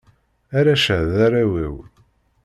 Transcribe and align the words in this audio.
Arrac-a, 0.57 0.97
d 1.09 1.11
arraw-iw. 1.25 1.75